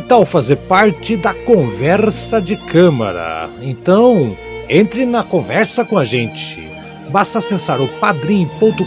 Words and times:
tal 0.00 0.24
fazer 0.24 0.56
parte 0.56 1.16
da 1.16 1.34
conversa 1.34 2.40
de 2.40 2.56
câmara? 2.56 3.48
Então, 3.60 4.36
entre 4.68 5.04
na 5.04 5.22
conversa 5.22 5.84
com 5.84 5.98
a 5.98 6.04
gente. 6.04 6.66
Basta 7.10 7.40
acessar 7.40 7.80
o 7.80 7.88
padrim.com.br, 7.88 8.84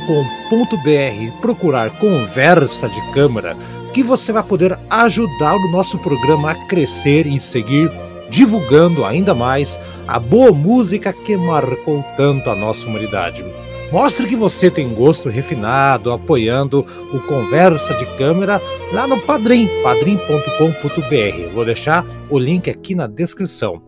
procurar 1.42 2.00
Conversa 2.00 2.90
de 2.90 3.12
Câmara, 3.12 3.56
que 3.94 4.02
você 4.02 4.32
vai 4.32 4.42
poder 4.42 4.80
ajudar 4.90 5.56
o 5.56 5.72
nosso 5.72 6.00
programa 6.00 6.52
a 6.52 6.56
crescer 6.68 7.28
e 7.28 7.40
seguir 7.40 7.92
divulgando 8.30 9.06
ainda 9.06 9.36
mais 9.36 9.80
a 10.08 10.20
boa 10.20 10.52
música 10.52 11.14
que 11.14 11.38
marcou 11.38 12.04
tanto 12.18 12.50
a 12.50 12.56
nossa 12.56 12.88
humanidade. 12.88 13.46
Mostre 13.92 14.28
que 14.28 14.36
você 14.36 14.70
tem 14.70 14.94
gosto 14.94 15.30
refinado, 15.30 16.12
apoiando 16.12 16.86
o 17.14 17.20
Conversa 17.20 17.94
de 17.94 18.06
Câmera 18.18 18.62
lá 18.92 19.08
no 19.08 19.20
Padrim, 19.22 19.70
padrim.com.br. 19.84 21.54
Vou 21.54 21.64
deixar 21.66 22.06
o 22.30 22.38
link 22.38 22.70
aqui 22.70 22.96
na 22.96 23.08
descrição. 23.08 23.82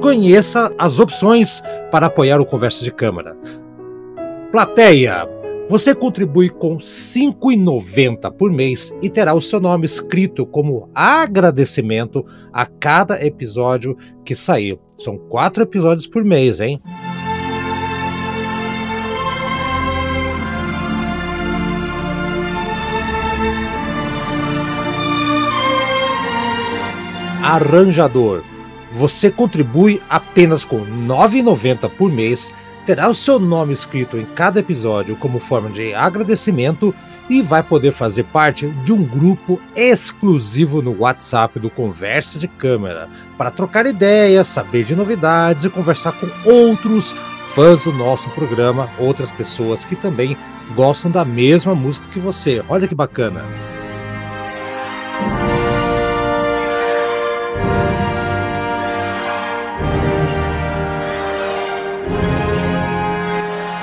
Conheça 0.00 0.72
as 0.78 1.00
opções 1.00 1.62
para 1.90 2.06
apoiar 2.06 2.40
o 2.40 2.46
Conversa 2.46 2.84
de 2.84 2.92
Câmara. 2.92 3.36
Plateia, 4.50 5.28
você 5.68 5.94
contribui 5.94 6.48
com 6.48 6.76
R$ 6.76 6.82
5,90 6.82 8.32
por 8.32 8.50
mês 8.50 8.94
e 9.02 9.10
terá 9.10 9.34
o 9.34 9.42
seu 9.42 9.60
nome 9.60 9.84
escrito 9.84 10.46
como 10.46 10.88
agradecimento 10.94 12.24
a 12.50 12.64
cada 12.64 13.22
episódio 13.22 13.94
que 14.24 14.34
sair. 14.34 14.80
São 14.96 15.18
quatro 15.18 15.62
episódios 15.62 16.06
por 16.06 16.24
mês, 16.24 16.58
hein? 16.60 16.80
Arranjador. 27.42 28.42
Você 28.92 29.30
contribui 29.30 30.00
apenas 30.08 30.64
com 30.64 30.78
R$ 30.78 30.90
9,90 30.90 31.90
por 31.90 32.10
mês 32.10 32.50
terá 32.88 33.06
o 33.06 33.14
seu 33.14 33.38
nome 33.38 33.74
escrito 33.74 34.16
em 34.16 34.24
cada 34.24 34.60
episódio 34.60 35.14
como 35.14 35.38
forma 35.38 35.68
de 35.68 35.92
agradecimento 35.92 36.94
e 37.28 37.42
vai 37.42 37.62
poder 37.62 37.92
fazer 37.92 38.24
parte 38.24 38.66
de 38.66 38.94
um 38.94 39.04
grupo 39.04 39.60
exclusivo 39.76 40.80
no 40.80 40.98
WhatsApp 41.00 41.60
do 41.60 41.68
Conversa 41.68 42.38
de 42.38 42.48
Câmera 42.48 43.10
para 43.36 43.50
trocar 43.50 43.84
ideias, 43.84 44.48
saber 44.48 44.84
de 44.84 44.96
novidades 44.96 45.66
e 45.66 45.68
conversar 45.68 46.12
com 46.12 46.28
outros 46.50 47.14
fãs 47.54 47.84
do 47.84 47.92
nosso 47.92 48.30
programa, 48.30 48.88
outras 48.98 49.30
pessoas 49.30 49.84
que 49.84 49.94
também 49.94 50.34
gostam 50.74 51.10
da 51.10 51.26
mesma 51.26 51.74
música 51.74 52.06
que 52.10 52.18
você. 52.18 52.64
Olha 52.70 52.88
que 52.88 52.94
bacana! 52.94 53.77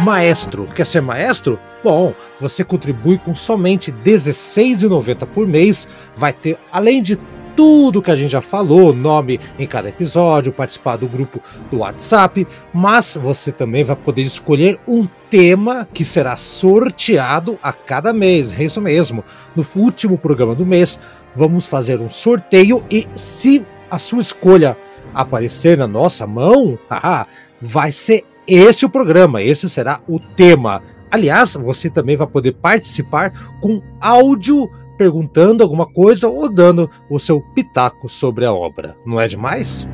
Maestro, 0.05 0.67
quer 0.67 0.85
ser 0.85 1.01
maestro? 1.01 1.59
Bom, 1.83 2.13
você 2.39 2.63
contribui 2.63 3.17
com 3.17 3.33
somente 3.33 3.89
R$16,90 3.89 5.25
por 5.25 5.47
mês, 5.47 5.87
vai 6.15 6.31
ter, 6.31 6.59
além 6.71 7.01
de 7.01 7.17
tudo 7.55 8.03
que 8.03 8.11
a 8.11 8.15
gente 8.15 8.29
já 8.29 8.41
falou, 8.41 8.93
nome 8.93 9.39
em 9.57 9.65
cada 9.65 9.89
episódio, 9.89 10.53
participar 10.53 10.97
do 10.97 11.07
grupo 11.07 11.41
do 11.71 11.79
WhatsApp, 11.79 12.45
mas 12.71 13.17
você 13.19 13.51
também 13.51 13.83
vai 13.83 13.95
poder 13.95 14.21
escolher 14.21 14.79
um 14.87 15.07
tema 15.27 15.87
que 15.91 16.05
será 16.05 16.37
sorteado 16.37 17.57
a 17.63 17.73
cada 17.73 18.13
mês. 18.13 18.59
É 18.59 18.63
isso 18.63 18.79
mesmo. 18.79 19.23
No 19.55 19.65
último 19.75 20.19
programa 20.19 20.53
do 20.53 20.67
mês, 20.67 20.99
vamos 21.35 21.65
fazer 21.65 21.99
um 21.99 22.11
sorteio 22.11 22.85
e 22.91 23.07
se 23.15 23.65
a 23.89 23.97
sua 23.97 24.21
escolha 24.21 24.77
aparecer 25.15 25.75
na 25.75 25.87
nossa 25.87 26.27
mão, 26.27 26.77
vai 27.59 27.91
ser 27.91 28.23
esse 28.47 28.83
é 28.83 28.87
o 28.87 28.91
programa, 28.91 29.41
esse 29.41 29.69
será 29.69 30.01
o 30.07 30.19
tema. 30.19 30.81
Aliás, 31.09 31.53
você 31.53 31.89
também 31.89 32.15
vai 32.15 32.27
poder 32.27 32.53
participar 32.53 33.31
com 33.61 33.81
áudio 33.99 34.69
perguntando 34.97 35.63
alguma 35.63 35.85
coisa 35.85 36.27
ou 36.27 36.49
dando 36.49 36.89
o 37.09 37.19
seu 37.19 37.41
pitaco 37.41 38.07
sobre 38.07 38.45
a 38.45 38.53
obra. 38.53 38.97
Não 39.05 39.19
é 39.19 39.27
demais? 39.27 39.87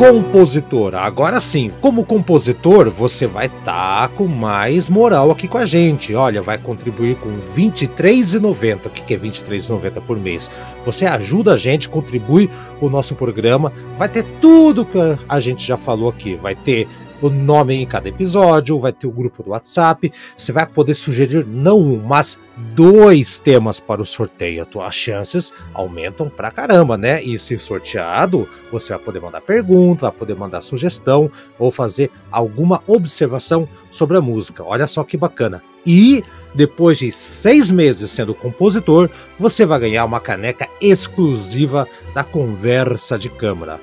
Compositor. 0.00 0.94
Agora 0.94 1.38
sim, 1.42 1.70
como 1.78 2.06
compositor, 2.06 2.88
você 2.88 3.26
vai 3.26 3.48
estar 3.48 4.08
tá 4.08 4.08
com 4.08 4.26
mais 4.26 4.88
moral 4.88 5.30
aqui 5.30 5.46
com 5.46 5.58
a 5.58 5.66
gente. 5.66 6.14
Olha, 6.14 6.40
vai 6.40 6.56
contribuir 6.56 7.16
com 7.16 7.28
R$ 7.28 7.36
23,90. 7.54 8.86
O 8.86 8.88
que 8.88 9.12
é 9.12 9.18
R$ 9.18 9.28
23,90 9.28 10.00
por 10.00 10.18
mês? 10.18 10.50
Você 10.86 11.04
ajuda 11.04 11.52
a 11.52 11.58
gente, 11.58 11.86
contribui 11.86 12.48
o 12.80 12.88
nosso 12.88 13.14
programa. 13.14 13.74
Vai 13.98 14.08
ter 14.08 14.24
tudo 14.40 14.86
que 14.86 14.96
a 15.28 15.38
gente 15.38 15.66
já 15.66 15.76
falou 15.76 16.08
aqui. 16.08 16.34
Vai 16.34 16.54
ter 16.54 16.88
o 17.20 17.30
nome 17.30 17.74
em 17.74 17.86
cada 17.86 18.08
episódio, 18.08 18.78
vai 18.78 18.92
ter 18.92 19.06
o 19.06 19.12
grupo 19.12 19.42
do 19.42 19.50
WhatsApp. 19.50 20.12
Você 20.36 20.52
vai 20.52 20.66
poder 20.66 20.94
sugerir 20.94 21.46
não 21.46 21.78
um, 21.78 22.02
mas 22.02 22.38
dois 22.74 23.38
temas 23.38 23.80
para 23.80 24.02
o 24.02 24.06
sorteio. 24.06 24.66
As 24.80 24.94
chances 24.94 25.52
aumentam 25.72 26.28
pra 26.28 26.50
caramba, 26.50 26.96
né? 26.96 27.22
E 27.22 27.38
se 27.38 27.58
sorteado, 27.58 28.48
você 28.70 28.92
vai 28.94 29.02
poder 29.02 29.20
mandar 29.20 29.40
pergunta, 29.40 30.06
vai 30.06 30.18
poder 30.18 30.34
mandar 30.34 30.60
sugestão 30.60 31.30
ou 31.58 31.70
fazer 31.70 32.10
alguma 32.30 32.82
observação 32.86 33.68
sobre 33.90 34.16
a 34.16 34.20
música. 34.20 34.64
Olha 34.64 34.86
só 34.86 35.04
que 35.04 35.16
bacana. 35.16 35.62
E 35.84 36.22
depois 36.54 36.98
de 36.98 37.10
seis 37.12 37.70
meses 37.70 38.10
sendo 38.10 38.34
compositor, 38.34 39.08
você 39.38 39.64
vai 39.64 39.80
ganhar 39.80 40.04
uma 40.04 40.20
caneca 40.20 40.68
exclusiva 40.80 41.86
da 42.14 42.24
Conversa 42.24 43.18
de 43.18 43.28
Câmara. 43.28 43.80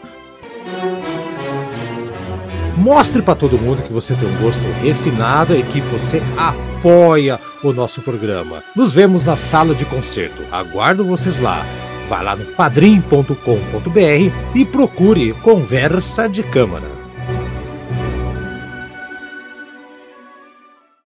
Mostre 2.77 3.23
para 3.23 3.33
todo 3.33 3.57
mundo 3.57 3.81
que 3.81 3.91
você 3.91 4.13
tem 4.13 4.29
um 4.29 4.37
gosto 4.37 4.61
refinado 4.83 5.55
e 5.55 5.63
que 5.63 5.81
você 5.81 6.21
apoia 6.37 7.39
o 7.63 7.73
nosso 7.73 8.03
programa. 8.03 8.63
Nos 8.75 8.93
vemos 8.93 9.25
na 9.25 9.35
sala 9.35 9.73
de 9.73 9.83
concerto. 9.83 10.43
Aguardo 10.51 11.03
vocês 11.03 11.39
lá. 11.39 11.65
Vá 12.07 12.21
lá 12.21 12.35
no 12.35 12.45
padrim.com.br 12.45 14.31
e 14.55 14.63
procure 14.63 15.33
Conversa 15.33 16.29
de 16.29 16.43
Câmara. 16.43 16.96